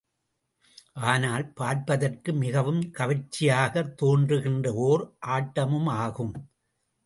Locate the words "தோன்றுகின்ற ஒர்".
3.95-5.05